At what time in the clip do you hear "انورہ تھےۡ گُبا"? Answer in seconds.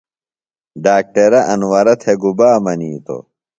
1.51-2.49